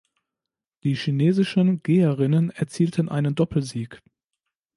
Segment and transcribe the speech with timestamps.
[0.81, 4.01] Die chinesischen Geherinnen erzielten einen Doppelsieg.